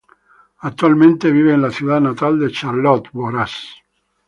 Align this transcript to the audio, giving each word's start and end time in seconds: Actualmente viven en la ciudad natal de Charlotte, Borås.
Actualmente 0.61 1.29
viven 1.29 1.53
en 1.53 1.61
la 1.61 1.69
ciudad 1.69 2.01
natal 2.01 2.39
de 2.39 2.51
Charlotte, 2.51 3.11
Borås. 3.13 3.83